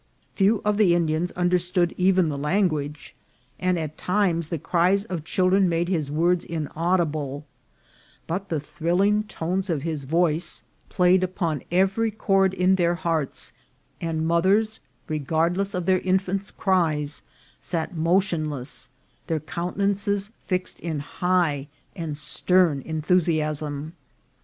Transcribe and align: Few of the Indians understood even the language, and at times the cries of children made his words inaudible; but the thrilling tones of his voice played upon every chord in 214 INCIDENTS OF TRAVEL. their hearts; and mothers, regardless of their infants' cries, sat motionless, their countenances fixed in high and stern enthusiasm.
Few 0.33 0.63
of 0.65 0.77
the 0.77 0.95
Indians 0.95 1.29
understood 1.33 1.93
even 1.95 2.29
the 2.29 2.35
language, 2.39 3.13
and 3.59 3.77
at 3.77 3.99
times 3.99 4.47
the 4.47 4.57
cries 4.57 5.05
of 5.05 5.23
children 5.23 5.69
made 5.69 5.89
his 5.89 6.09
words 6.09 6.43
inaudible; 6.43 7.45
but 8.25 8.49
the 8.49 8.59
thrilling 8.59 9.21
tones 9.21 9.69
of 9.69 9.83
his 9.83 10.05
voice 10.05 10.63
played 10.89 11.23
upon 11.23 11.61
every 11.71 12.09
chord 12.09 12.55
in 12.55 12.75
214 12.75 13.21
INCIDENTS 13.21 13.51
OF 13.51 13.53
TRAVEL. 13.53 13.61
their 14.01 14.11
hearts; 14.11 14.19
and 14.19 14.27
mothers, 14.27 14.79
regardless 15.07 15.75
of 15.75 15.85
their 15.85 15.99
infants' 15.99 16.49
cries, 16.49 17.21
sat 17.59 17.95
motionless, 17.95 18.89
their 19.27 19.39
countenances 19.39 20.31
fixed 20.45 20.79
in 20.79 20.97
high 21.01 21.67
and 21.95 22.17
stern 22.17 22.81
enthusiasm. 22.87 23.93